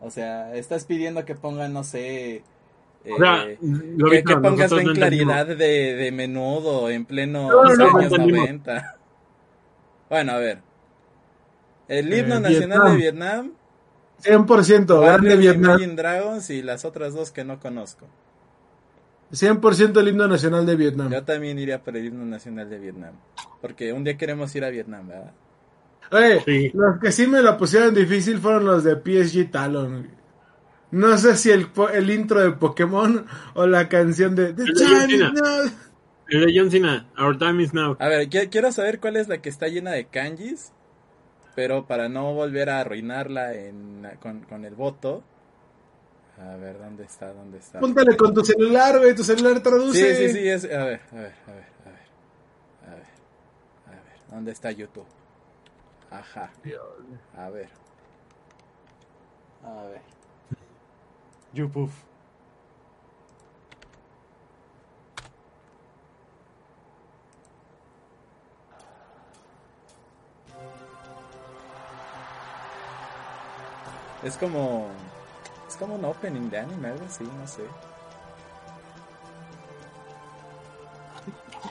[0.00, 2.42] o sea, estás pidiendo que pongan, no sé,
[3.04, 3.58] eh,
[4.10, 5.54] que, que, pongas en claridad de,
[5.94, 8.96] de, menudo en pleno años 90.
[10.08, 10.58] Bueno, a ver.
[11.88, 13.52] El himno eh, nacional de Vietnam.
[14.22, 15.96] 100% grande Vietnam.
[15.96, 18.06] Dragons y las otras dos que no conozco.
[19.32, 21.10] 100% el himno nacional de Vietnam.
[21.10, 23.14] Yo también iría por el himno nacional de Vietnam.
[23.60, 25.32] Porque un día queremos ir a Vietnam, ¿verdad?
[26.10, 30.08] Oye, los que sí me lo pusieron difícil fueron los de PSG Talon.
[30.90, 34.52] No sé si el, el intro de Pokémon o la canción de...
[34.52, 34.64] The
[36.32, 37.96] el de John Cena, Our Time is Now.
[37.98, 40.72] A ver, quiero saber cuál es la que está llena de kanjis,
[41.54, 45.22] pero para no volver a arruinarla en, con, el voto.
[46.38, 47.32] A ver, ¿dónde está?
[47.32, 47.78] ¿Dónde está?
[47.78, 50.16] Púntale con tu celular, güey, tu celular traduce.
[50.16, 52.02] Sí, sí, sí, es, a ver, a ver, a ver, a ver.
[52.86, 53.06] A ver,
[53.86, 55.06] a ver, ¿dónde está YouTube?
[56.10, 56.50] Ajá.
[57.36, 57.68] A ver.
[59.64, 60.00] A ver.
[61.52, 61.90] YouTube.
[74.22, 74.88] Es como.
[75.72, 77.62] Es como un opening de anime, algo así, no sé.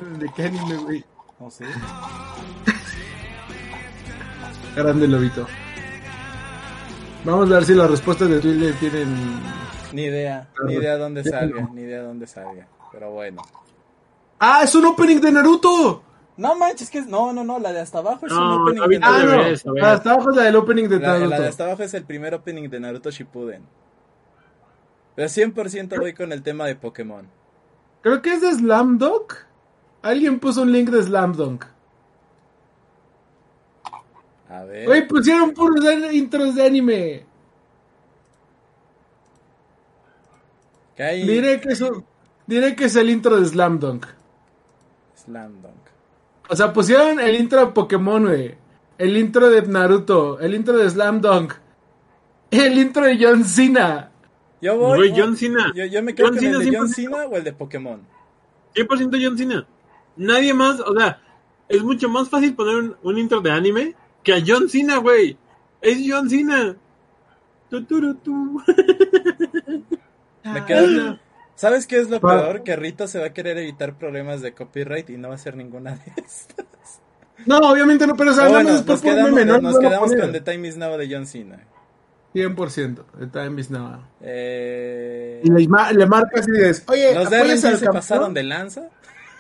[0.17, 1.05] ¿De qué anime, güey?
[1.39, 1.65] No sé.
[4.75, 5.45] Grande lobito.
[7.23, 9.39] Vamos a ver si las respuestas de Twitter tienen.
[9.93, 12.65] Ni idea, ni idea dónde salga, ni idea dónde salga.
[12.91, 13.43] Pero bueno.
[14.39, 16.01] ¡Ah, es un opening de Naruto!
[16.37, 17.05] No manches, que es.
[17.05, 19.07] No, no, no, la de hasta abajo es un opening de Naruto.
[19.07, 19.37] Ah, no.
[19.75, 21.27] La de hasta abajo es la del opening de Naruto.
[21.27, 23.61] La, de hasta abajo es el primer opening de Naruto Shippuden.
[25.15, 27.27] Pero 100% voy con el tema de Pokémon.
[28.01, 29.33] Creo que es de Slam Dunk.
[30.01, 31.65] Alguien puso un link de Slam Dunk.
[34.49, 34.85] A ver.
[34.85, 37.25] Güey, pusieron puros intros de anime.
[40.95, 41.23] ¿Qué hay?
[41.25, 42.03] Diré que, eso,
[42.47, 44.07] diré que es el intro de Slam Dunk.
[45.15, 45.75] Slam Dunk.
[46.49, 48.55] O sea, pusieron el intro de Pokémon, güey.
[48.97, 50.39] El intro de Naruto.
[50.39, 51.53] El intro de Slam Dunk.
[52.49, 54.10] El intro de John Cena.
[54.61, 55.11] Yo voy.
[55.15, 55.73] John Cena.
[55.73, 58.01] Yo, me quedo con el de John Cena o el de Pokémon.
[58.75, 59.67] 100% John Cena.
[60.15, 61.21] Nadie más, o sea,
[61.67, 65.37] es mucho más fácil poner un, intro de anime que a John Cena, güey.
[65.81, 66.75] Es John Cena.
[67.69, 67.81] Tu,
[70.43, 71.17] Me quedo,
[71.55, 72.63] ¿Sabes qué es lo peor?
[72.63, 75.55] Que Rito se va a querer evitar problemas de copyright y no va a hacer
[75.55, 77.01] ninguna de estas.
[77.45, 80.77] No, obviamente no, pero o sea, bueno, nos quedamos, nos quedamos con The Time Is
[80.77, 81.59] Now de John Cena.
[82.33, 83.03] 100%.
[83.21, 84.07] Está en Biznava.
[84.21, 85.41] Eh...
[85.43, 87.93] Y le, le marcas y dices, oye, ¿Los de ¿apoyas al RC se campeón?
[87.93, 88.89] pasaron de lanza?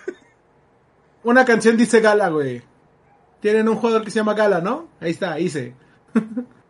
[1.23, 2.61] Una canción dice Gala, güey.
[3.39, 4.89] Tienen un jugador que se llama Gala, ¿no?
[4.99, 5.73] Ahí está, hice.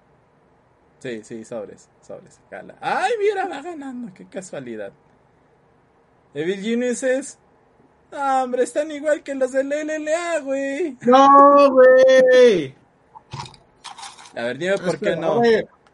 [0.99, 2.39] Sí, sí, sobres, sobres.
[2.51, 2.75] Gala.
[2.79, 4.13] ¡Ay, mira, va ganando!
[4.13, 4.91] ¡Qué casualidad!
[6.35, 7.39] Evil Geniuses.
[8.11, 10.95] No, hombre, están igual que los del LLA, güey.
[11.01, 12.75] No, güey.
[14.35, 15.41] A ver, dime por qué no.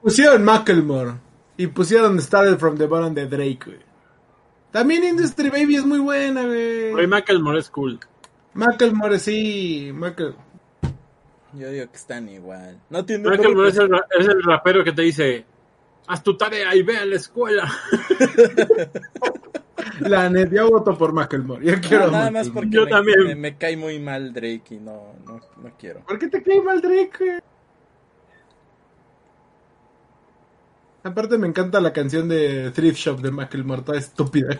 [0.02, 1.14] Pusieron Macklemore.
[1.58, 3.80] Y pusieron Started from the Bottom de Drake, güey.
[4.72, 7.08] También Industry Baby es muy buena, Güey, güey.
[7.08, 8.00] Macklemore es cool.
[8.54, 9.92] Macklemore, sí.
[9.94, 10.36] Mackle-
[11.54, 12.80] Yo digo que están igual.
[12.90, 15.46] No tiene Macklemore es el, ra- es el rapero que te dice,
[16.06, 17.68] haz tu tarea y ve a la escuela.
[20.02, 21.66] La net, yo voto por Macklemore.
[21.66, 22.54] Yo quiero a Nada más Macklemore.
[22.54, 23.24] porque Yo me, también.
[23.28, 26.02] me- me cae muy mal Drake y no, no, no quiero.
[26.02, 27.40] ¿Por qué te cae mal Drake,
[31.08, 34.60] Aparte me encanta la canción de Thrift Shop de Macklemore, toda estúpida.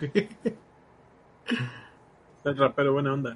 [2.46, 3.36] El rapero buena onda.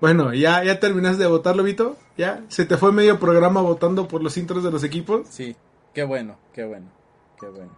[0.00, 1.98] Bueno, ¿ya, ¿ya terminaste de votarlo, Vito?
[2.16, 2.42] ¿Ya?
[2.48, 5.28] ¿Se te fue medio programa votando por los intros de los equipos?
[5.28, 5.54] Sí,
[5.92, 6.86] qué bueno, qué bueno,
[7.38, 7.70] qué bueno.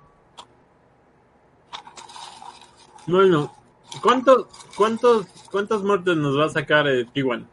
[3.08, 3.52] Bueno,
[4.00, 4.46] ¿cuántos,
[4.76, 7.44] cuántos, cuántos muertes nos va a sacar eh, T1?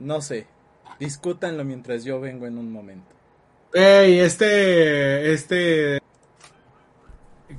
[0.00, 0.48] No sé.
[0.98, 3.14] Discútanlo mientras yo vengo en un momento.
[3.74, 5.98] Ey, este, este...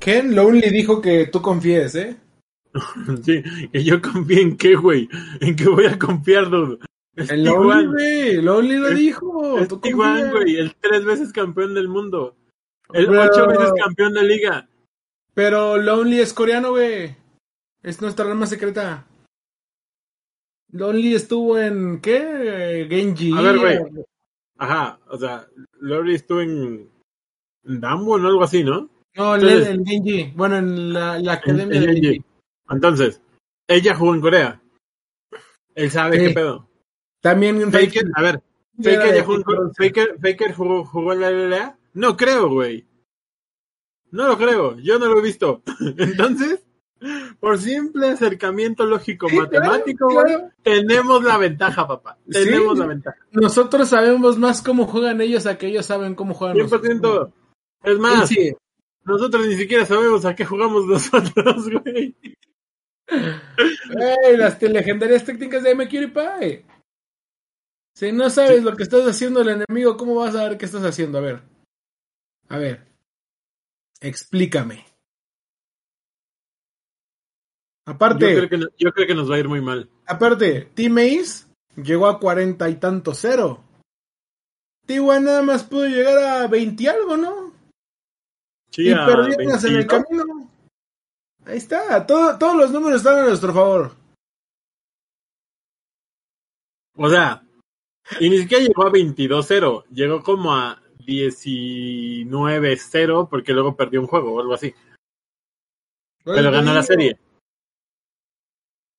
[0.00, 2.16] Ken Lonely dijo que tú confíes, ¿eh?
[3.24, 5.08] Sí, que yo confíe en qué, güey.
[5.40, 6.78] En qué voy a confiar, dude.
[7.14, 7.90] Es El Lonely, T1.
[7.92, 8.36] güey.
[8.42, 9.58] Lonely lo Es- dijo.
[9.58, 10.30] Es tú T1, confía.
[10.32, 10.56] güey.
[10.56, 12.36] El tres veces campeón del mundo.
[12.92, 14.68] El ocho veces campeón de liga.
[15.34, 17.14] Pero Lonely es coreano, güey.
[17.82, 19.06] Es nuestra arma secreta.
[20.72, 22.00] Lonely estuvo en...
[22.00, 22.86] ¿Qué?
[22.88, 23.32] Genji.
[23.36, 23.78] A ver, güey.
[24.58, 25.46] Ajá, o sea,
[25.80, 26.90] Lori estuvo en,
[27.64, 28.88] en Damwon o algo así, ¿no?
[29.14, 30.32] No, Entonces- en Genji.
[30.36, 32.24] Bueno, en la, la academia En- en de Genji.
[32.70, 33.22] Entonces,
[33.68, 34.62] ella jugó en Corea.
[35.74, 36.26] Él sabe Sí.
[36.28, 36.68] qué pedo.
[37.22, 38.42] También en Faker, a ver,
[38.76, 39.42] Faker, ya jugó.
[39.76, 41.78] Faker, Faker jugó, jugó en la LLA.
[41.94, 42.86] No creo, güey.
[44.10, 45.62] No lo creo, yo no lo he visto.
[45.98, 46.65] Entonces,
[47.40, 50.50] por simple acercamiento lógico claro, matemático, claro.
[50.62, 52.18] tenemos la ventaja, papá.
[52.28, 52.44] Sí.
[52.44, 53.18] Tenemos la ventaja.
[53.32, 57.32] Nosotros sabemos más cómo juegan ellos a que ellos saben cómo juegan 100%.
[57.84, 58.52] Es más, Sí,
[59.04, 62.16] nosotros ni siquiera sabemos a qué jugamos nosotros, güey.
[63.08, 66.64] Ey, las legendarias técnicas de MQRPie.
[67.94, 70.84] Si no sabes lo que estás haciendo el enemigo, ¿cómo vas a saber qué estás
[70.84, 71.18] haciendo?
[71.18, 71.42] A ver.
[72.48, 72.86] A ver.
[74.00, 74.85] Explícame.
[77.86, 79.88] Yo Aparte, creo, que, no- yo creo que nos va a ir muy mal.
[80.06, 81.46] aparte, Team Ace
[81.76, 83.62] llegó a cuarenta y tanto cero.
[84.88, 87.52] T1 nada más pudo llegar a 20 y algo, ¿no?
[88.70, 90.04] Sí, y a perdimos en el 22.
[90.04, 90.50] camino.
[91.44, 93.92] Ahí está, todo- todos los números están a nuestro favor.
[96.96, 97.42] O sea,
[98.20, 104.32] y ni siquiera llegó a 22-0, llegó como a 19-0 porque luego perdió un juego
[104.34, 104.74] o algo así.
[106.24, 107.16] Pero ganó la serie.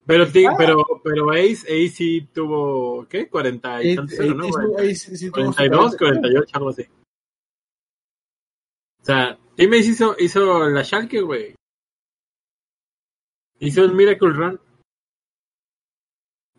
[0.08, 0.56] Pero, ti- Ah.
[0.58, 3.28] pero, pero Ace, Ace sí tuvo, ¿qué?
[3.30, 4.78] 40 y tantos, ¿no?
[4.80, 6.22] ahí sí- sí tuvo su 42, 40.
[6.22, 6.84] 48, algo así.
[9.02, 11.56] O sea, Team Ace hizo, hizo la Schalke, güey.
[13.60, 14.60] Hizo el Miracle Run.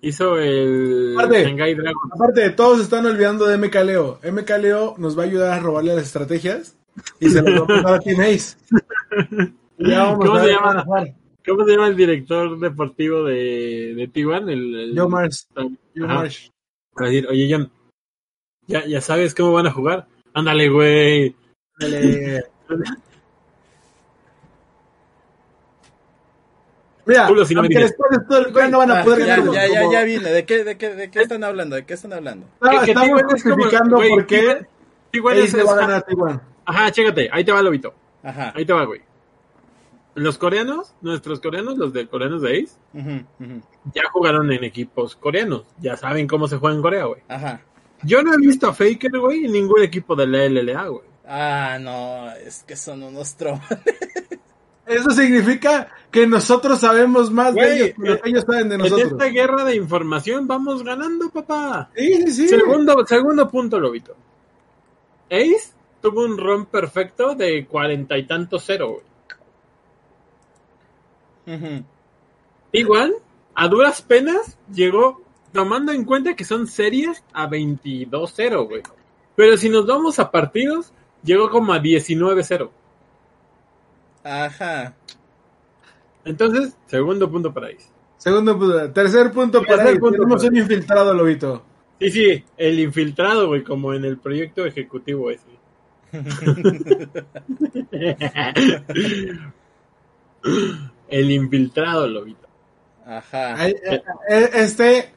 [0.00, 1.44] Hizo el Aparte.
[1.44, 2.10] Shanghai Dragon.
[2.12, 4.20] Aparte, todos están olvidando de MKLeo.
[4.22, 6.76] MKLeo nos va a ayudar a robarle las estrategias
[7.20, 8.56] y se las va a pasar a Team Ace.
[9.80, 10.84] Ya vamos ¿Cómo a se llama?
[11.48, 11.56] Cómo jugar.
[11.56, 14.50] ¿Cómo se llama el director deportivo de, de T1?
[14.50, 15.42] El, el- Joe Marsh.
[15.56, 15.66] Ajá.
[15.96, 16.48] Marsh.
[16.96, 17.70] A decir, oye, John,
[18.66, 20.06] ¿ya, ¿ya sabes cómo van a jugar?
[20.34, 21.34] Ándale, güey.
[21.78, 22.44] Dale.
[27.06, 27.90] Mira, Culo si no me aunque
[28.28, 29.54] todo el no van a Ah, poder ya, ganar.
[29.54, 30.30] ya, ya, como- ya vine.
[30.30, 31.76] ¿De qué, de, qué, ¿De qué están hablando?
[31.76, 32.46] ¿De qué están hablando?
[32.60, 34.66] No, Que- estamos T1 es como- justificando güey, por qué T1
[35.12, 36.40] T1 es, va a ganar a T1.
[36.66, 37.94] Ajá, chécate, ahí te va, Lobito.
[38.22, 38.52] Ajá.
[38.54, 39.00] Ahí te va, güey.
[40.18, 42.74] Los coreanos, nuestros coreanos, los de coreanos de Ace,
[43.94, 45.62] ya jugaron en equipos coreanos.
[45.80, 47.22] Ya saben cómo se juega en Corea, güey.
[47.28, 47.60] Ajá.
[48.02, 51.04] Yo no he visto a Faker, güey, en ningún equipo de la LLA, güey.
[51.26, 53.60] Ah, no, es que son unos tro.
[54.86, 58.80] Eso significa que nosotros sabemos más de ellos que lo que ellos saben de En
[58.80, 59.12] nosotros.
[59.12, 61.90] esta guerra de información vamos ganando, papá.
[61.94, 62.48] Sí, sí, sí.
[62.48, 64.16] Segundo, segundo punto, Lobito.
[65.30, 69.07] Ace tuvo un ron perfecto de cuarenta y tantos cero, güey.
[72.72, 73.14] Igual,
[73.54, 78.82] a duras penas, llegó, tomando en cuenta que son series, a 22-0, güey.
[79.34, 82.70] Pero si nos vamos a partidos, llegó como a 19-0.
[84.24, 84.94] Ajá.
[86.24, 87.88] Entonces, segundo punto para Ace.
[88.18, 88.92] Segundo punto.
[88.92, 89.98] Tercer punto para Ace.
[89.98, 91.62] Tenemos un infiltrado, Lobito.
[92.00, 95.48] Sí, sí, el infiltrado, güey, como en el proyecto ejecutivo ese.
[101.08, 102.48] el infiltrado, Lobito.
[103.06, 103.68] Ajá.
[103.68, 105.12] Eh, eh, este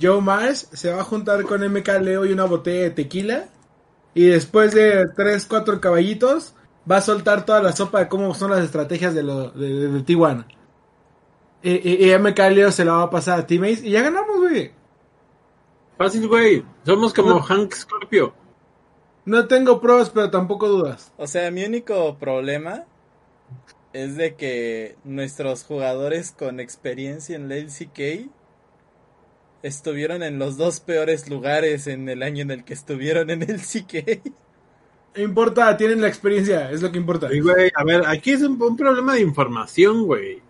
[0.00, 3.46] Joe Mars se va a juntar con MK Leo y una botella de tequila.
[4.14, 6.54] Y después de 3, 4 caballitos,
[6.90, 10.46] va a soltar toda la sopa de cómo son las estrategias de, lo, de, Tijuana.
[11.62, 14.72] Y, y, MK Leo se la va a pasar a Teammates y ya ganamos, güey.
[15.98, 16.64] Fácil, güey.
[16.84, 18.32] Somos como Hank Scorpio.
[19.26, 21.12] No tengo pruebas, pero tampoco dudas.
[21.18, 22.84] O sea, mi único problema
[23.92, 28.30] es de que nuestros jugadores con experiencia en la LCK
[29.62, 33.60] estuvieron en los dos peores lugares en el año en el que estuvieron en el
[33.60, 34.22] CK.
[35.16, 37.28] No importa, tienen la experiencia, es lo que importa.
[37.28, 40.40] güey, a ver, aquí es un, problema de información, güey.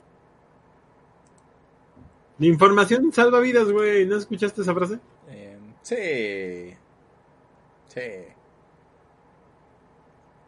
[2.39, 4.07] La información salva vidas, güey.
[4.07, 4.99] ¿No escuchaste esa frase?
[5.31, 6.75] Eh, sí.
[7.89, 8.01] Sí.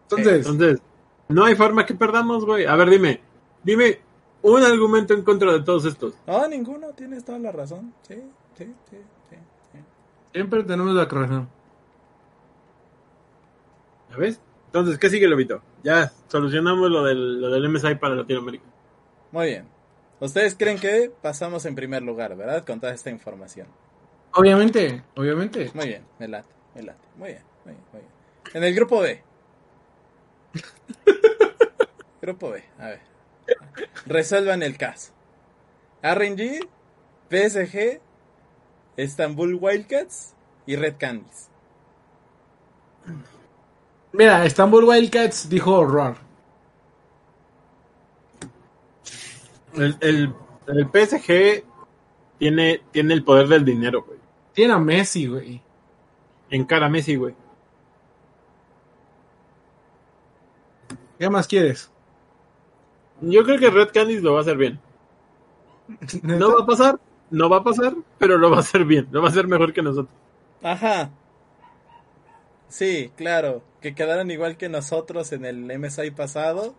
[0.02, 0.82] Entonces, Entonces,
[1.28, 2.66] no hay forma que perdamos, güey.
[2.66, 3.20] A ver, dime.
[3.62, 4.00] Dime
[4.42, 6.14] un argumento en contra de todos estos.
[6.26, 6.88] No, ninguno.
[6.88, 7.94] Tienes toda la razón.
[8.02, 8.22] Sí.
[8.56, 8.96] Sí, sí,
[9.30, 9.36] sí,
[10.32, 11.48] Siempre tenemos la razón.
[14.10, 14.40] ¿Ya ves?
[14.66, 15.62] Entonces, ¿qué sigue, Lobito?
[15.82, 18.64] Ya solucionamos lo del, lo del MSI para Latinoamérica.
[19.30, 19.68] Muy bien.
[20.20, 22.64] Ustedes creen que pasamos en primer lugar, ¿verdad?
[22.64, 23.66] Con toda esta información.
[24.34, 25.70] Obviamente, obviamente.
[25.74, 27.08] Muy bien, me late, me late.
[27.16, 28.12] Muy bien, muy bien, muy bien.
[28.54, 29.22] En el grupo B.
[32.22, 33.00] grupo B, a ver.
[34.06, 35.12] Resuelvan el caso.
[36.02, 36.68] RNG,
[37.30, 38.00] PSG,
[38.96, 40.34] Istanbul Wildcats
[40.66, 41.48] y Red Candies.
[44.12, 46.16] Mira, Istanbul Wildcats dijo horror.
[49.74, 50.34] El, el,
[50.66, 51.64] el, PSG
[52.38, 54.18] tiene, tiene el poder del dinero, güey.
[54.52, 55.62] Tiene a Messi, güey.
[56.50, 57.34] En cara a Messi, güey.
[61.22, 61.88] ¿Qué más quieres?
[63.20, 64.80] Yo creo que Red Candies lo va a hacer bien.
[66.24, 66.98] No va a pasar,
[67.30, 69.72] no va a pasar, pero lo va a hacer bien, lo va a hacer mejor
[69.72, 70.12] que nosotros.
[70.64, 71.10] Ajá.
[72.66, 76.74] Sí, claro, que quedaron igual que nosotros en el MSI pasado.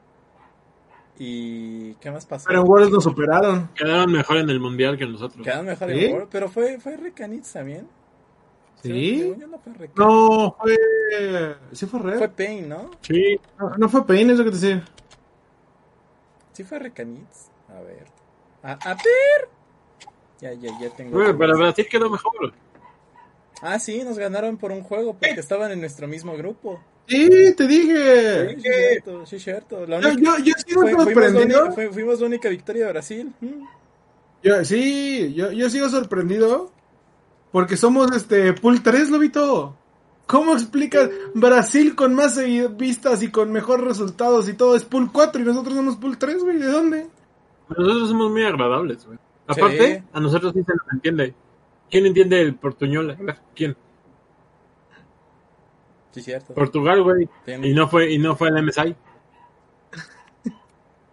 [1.17, 2.43] ¿Y qué más pasó?
[2.49, 3.69] Pero en Worlds nos superaron.
[3.73, 5.41] Quedaron mejor en el Mundial que nosotros.
[5.41, 7.87] Quedaron mejor en Worlds, pero fue, fue Recanitz también.
[8.83, 9.33] ¿Sí?
[9.49, 10.77] no fue No, fue...
[11.71, 12.17] Sí fue Red.
[12.17, 12.91] Fue Pain, ¿no?
[13.01, 13.39] Sí.
[13.77, 14.85] No, fue Pain, es lo que te decía.
[16.51, 17.47] Sí fue Recanitz.
[17.69, 18.05] A ver.
[18.61, 19.49] A, a ver.
[20.41, 21.11] Ya, ya, ya tengo.
[21.11, 22.53] Bueno, pero Brasil quedó mejor.
[23.61, 26.83] Ah, sí, nos ganaron por un juego porque estaban en nuestro mismo grupo.
[27.07, 28.49] Sí, te dije.
[28.49, 29.85] Sí, cierto, sí, cierto.
[29.85, 31.71] yo, yo, yo sigo sorprendido.
[31.71, 33.33] Fuimos, la única victoria de Brasil.
[33.39, 33.63] Mm.
[34.43, 36.72] Yo, sí, yo, yo sigo sorprendido
[37.53, 39.77] porque somos este pool 3, Lobito.
[40.25, 42.39] ¿Cómo explicas Brasil con más
[42.75, 46.43] vistas y con mejores resultados y todo es pool 4 y nosotros somos pool 3,
[46.43, 46.57] güey?
[46.57, 47.07] ¿De dónde?
[47.69, 49.19] Nosotros somos muy agradables, güey.
[49.45, 51.35] Aparte, a nosotros sí se nos entiende.
[51.91, 53.15] ¿Quién entiende el portuñol?
[53.53, 53.77] ¿quién?
[56.09, 56.55] Sí, cierto.
[56.55, 57.29] Portugal, güey.
[57.45, 58.95] Y no fue y no fue el MSI.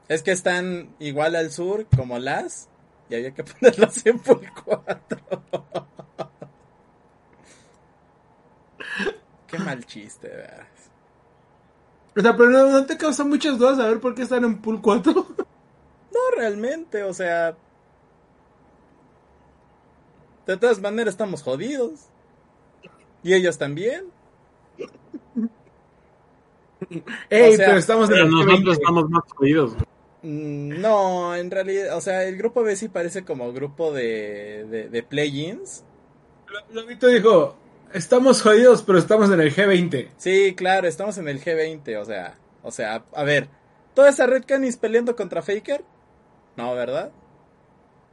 [0.09, 2.71] Es que están igual al sur como las
[3.11, 5.90] y había que ponerlas en por 4.
[9.51, 10.67] Qué mal chiste, ¿verdad?
[12.17, 15.27] O sea, pero no, te causa muchas dudas saber por qué están en pool 4.
[16.13, 17.57] No, realmente, o sea,
[20.45, 22.01] de todas maneras estamos jodidos.
[23.23, 24.07] Y ellos también.
[27.31, 29.75] Ey, pero estamos en nosotros estamos más jodidos.
[30.23, 34.89] Mm, no, en realidad, o sea, el grupo B sí parece como grupo de, de,
[34.89, 35.85] de play-ins.
[36.73, 37.55] Lobito dijo,
[37.93, 40.09] estamos jodidos, pero estamos en el G20.
[40.17, 43.49] Sí, claro, estamos en el G20, o sea, o sea, a ver,
[43.95, 45.85] toda esa Red Canis peleando contra Faker,
[46.57, 47.13] no, ¿verdad?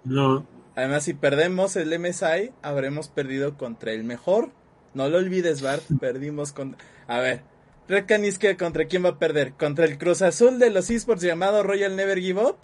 [0.04, 0.46] No.
[0.76, 4.52] Además, si perdemos el MSI, habremos perdido contra el mejor.
[4.94, 5.84] No lo olvides, Bart.
[6.00, 6.78] Perdimos con.
[7.08, 7.42] A ver,
[7.88, 9.54] Red Canisque, ¿contra quién va a perder?
[9.54, 12.58] ¿Contra el Cruz Azul de los esports llamado Royal Never Give Up?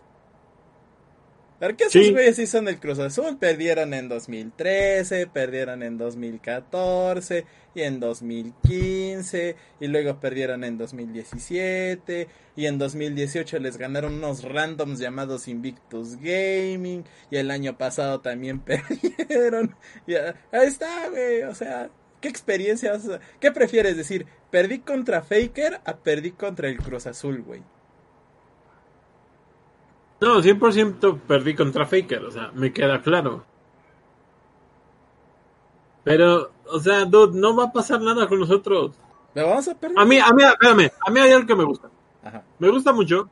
[1.77, 3.37] Qué esos güeyes sí son el Cruz Azul.
[3.37, 12.65] Perdieron en 2013, perdieron en 2014 y en 2015 y luego perdieron en 2017 y
[12.65, 19.75] en 2018 les ganaron unos randoms llamados Invictus Gaming y el año pasado también perdieron.
[20.05, 21.89] Y ahí está, güey, o sea,
[22.19, 23.19] ¿Qué experiencia vas a...
[23.41, 24.25] ¿Qué prefieres decir?
[24.49, 27.61] ¿Perdí contra Faker a perdí contra el Cruz Azul, güey?
[30.23, 33.43] No, 100% perdí contra Faker, o sea, me queda claro.
[36.05, 38.95] Pero, o sea, dude, no va a pasar nada con nosotros.
[39.33, 39.99] ¿Lo vamos a perder?
[39.99, 41.89] A mí, a mí, espérame, a mí hay algo que me gusta.
[42.23, 42.41] Ajá.
[42.57, 43.29] Me gusta mucho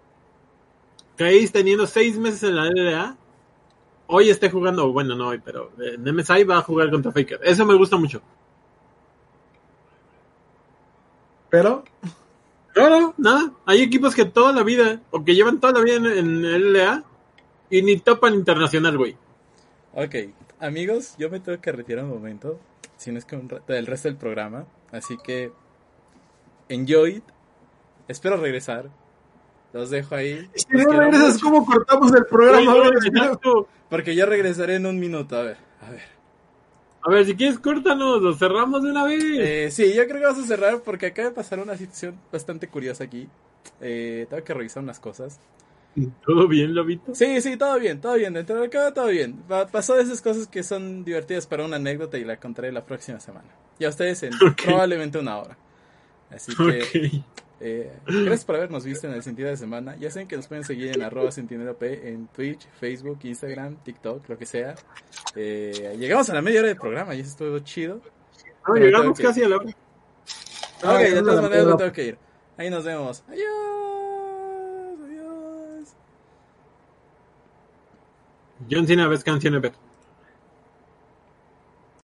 [1.15, 3.15] que ahí teniendo seis meses en la LLA,
[4.07, 7.39] hoy esté jugando, bueno, no hoy, pero MSI va a jugar contra Faker.
[7.41, 8.21] Eso me gusta mucho.
[11.49, 11.85] Pero.
[12.75, 13.51] No, no, nada.
[13.65, 17.03] Hay equipos que toda la vida, o que llevan toda la vida en, en LLA,
[17.69, 19.17] y ni topan internacional, güey.
[19.93, 20.15] Ok,
[20.59, 22.59] amigos, yo me tengo que retirar un momento,
[22.97, 25.51] si no es que un del resto del programa, así que
[26.69, 27.23] enjoy it.
[28.07, 28.89] Espero regresar.
[29.73, 30.49] Los dejo ahí.
[30.53, 32.73] Si no regresas, ¿cómo cortamos el programa?
[33.89, 36.20] Porque yo regresaré en un minuto, a ver, a ver.
[37.03, 39.23] A ver, si quieres, córtanos, lo cerramos de una vez.
[39.23, 42.67] Eh, sí, yo creo que vas a cerrar porque acaba de pasar una situación bastante
[42.67, 43.27] curiosa aquí.
[43.79, 45.39] Eh, tengo que revisar unas cosas.
[46.25, 47.13] ¿Todo bien, Lobito?
[47.13, 48.33] Sí, sí, todo bien, todo bien.
[48.33, 49.43] Dentro de acá, todo bien.
[49.71, 53.19] pasó de esas cosas que son divertidas para una anécdota y la contaré la próxima
[53.19, 53.49] semana.
[53.77, 54.31] Y a ustedes en
[54.63, 55.57] probablemente una hora.
[56.29, 57.23] Así que
[57.61, 59.95] eh, gracias por habernos visto en el sentido de semana.
[59.97, 61.29] Ya saben que nos pueden seguir en arroba
[61.77, 64.75] P en Twitch, Facebook, Instagram, TikTok, lo que sea.
[65.35, 68.01] Eh, llegamos a la media hora del programa y eso estuvo chido.
[68.63, 69.69] Ah, llegamos casi a la hora.
[70.83, 72.17] Ok, de todas maneras no tengo que ir.
[72.57, 73.23] Ahí nos vemos.
[73.27, 73.47] Adiós.
[75.05, 75.95] Adiós.
[78.69, 79.90] John Cena ves canciones, Beto.